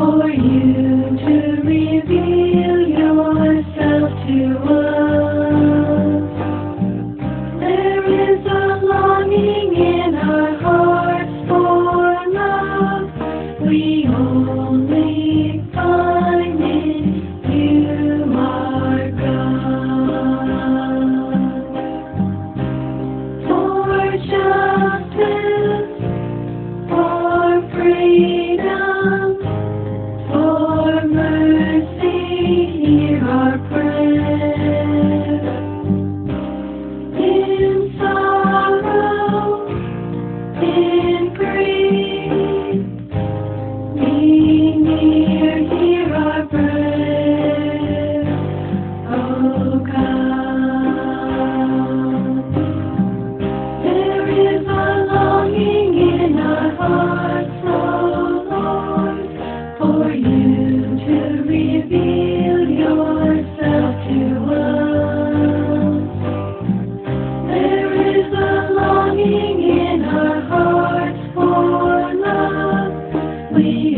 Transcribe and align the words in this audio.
for 0.00 0.30
you 0.30 1.18
to 1.18 1.60
reveal. 1.62 2.19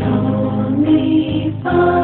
only 0.05 1.53
fun. 1.63 2.02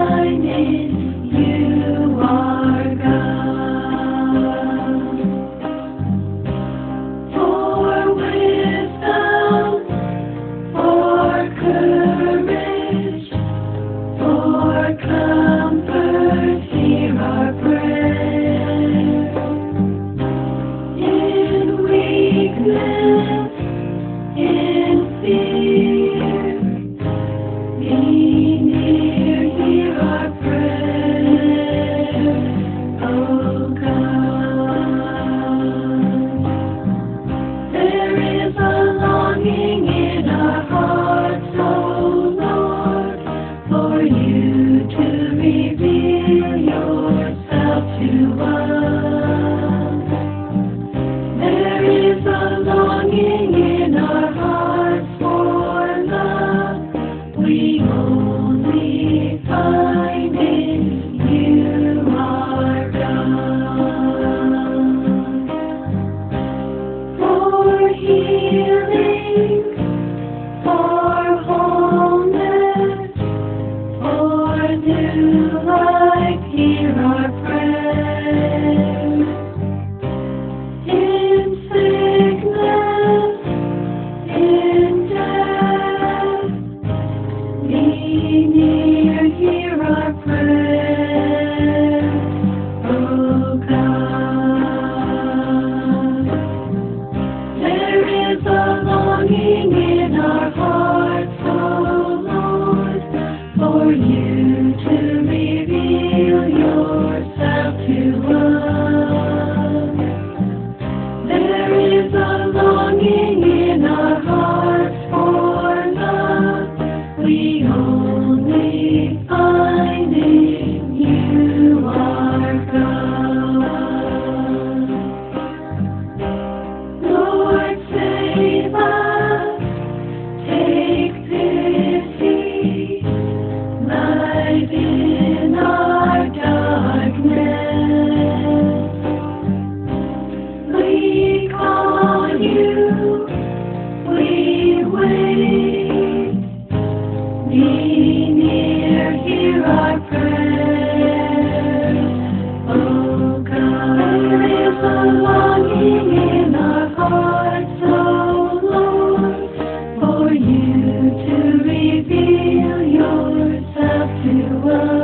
you 44.40 44.88
to 44.90 45.36
me. 45.36 45.89